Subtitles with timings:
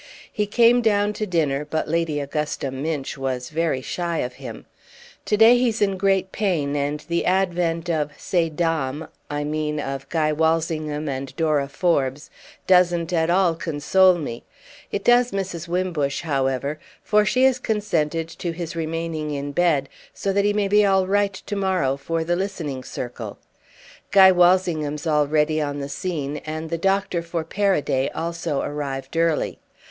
[0.33, 4.65] He came down to dinner, but Lady Augusta Minch was very shy of him.
[5.25, 10.33] To day he's in great pain, and the advent of ces dames—I mean of Guy
[10.33, 14.43] Walsingham and Dora Forbes—doesn't at all console me.
[14.91, 15.67] It does Mrs.
[15.67, 20.67] Wimbush, however, for she has consented to his remaining in bed so that he may
[20.67, 23.37] be all right to morrow for the listening circle.
[24.09, 29.59] Guy Walsingham's already on the scene, and the Doctor for Paraday also arrived early.